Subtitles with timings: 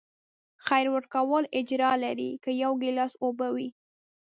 [0.65, 3.69] خیر ورکول اجر لري، که یو ګیلاس اوبه وي.